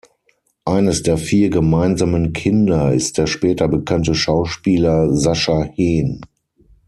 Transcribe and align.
Eines 0.65 1.03
der 1.03 1.19
vier 1.19 1.51
gemeinsamen 1.51 2.33
Kinder 2.33 2.91
ist 2.91 3.19
der 3.19 3.27
später 3.27 3.67
bekannte 3.67 4.15
Schauspieler 4.15 5.13
Sascha 5.15 5.61
Hehn. 5.75 6.21